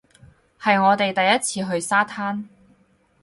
[0.59, 2.45] 係我哋第一次去沙灘